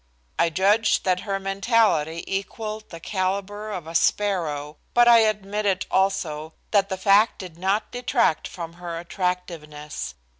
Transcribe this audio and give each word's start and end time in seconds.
I 0.39 0.49
judged 0.49 1.03
that 1.05 1.19
her 1.19 1.39
mentality 1.39 2.23
equalled 2.25 2.89
the 2.89 2.99
calibre 2.99 3.71
of 3.77 3.85
a 3.85 3.93
sparrow, 3.93 4.77
but 4.95 5.07
I 5.07 5.19
admitted 5.19 5.85
also 5.91 6.53
that 6.71 6.89
the 6.89 6.97
fact 6.97 7.37
did 7.37 7.55
not 7.59 7.91
detract 7.91 8.47
from 8.47 8.73
her 8.81 8.97
attractiveness. 8.97 10.15